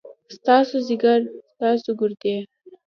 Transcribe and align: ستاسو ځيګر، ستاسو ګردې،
ستاسو 0.35 0.75
ځيګر، 0.87 1.19
ستاسو 1.53 1.89
ګردې، 1.99 2.35